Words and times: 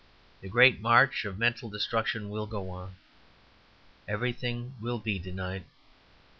The 0.41 0.49
great 0.49 0.81
march 0.81 1.25
of 1.25 1.37
mental 1.37 1.69
destruction 1.69 2.31
will 2.31 2.47
go 2.47 2.71
on. 2.71 2.95
Everything 4.07 4.73
will 4.81 4.97
be 4.97 5.19
denied. 5.19 5.63